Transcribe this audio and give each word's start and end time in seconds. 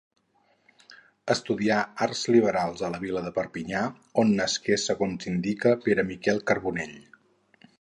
Estudià 1.33 1.75
arts 2.05 2.21
liberals 2.35 2.81
a 2.87 2.89
la 2.95 3.01
vila 3.03 3.23
de 3.27 3.33
Perpinyà, 3.35 3.83
on 4.23 4.33
nasqué 4.41 4.79
segons 4.87 5.29
indica 5.33 5.75
Pere 5.85 6.07
Miquel 6.15 6.43
Carbonell. 6.53 6.99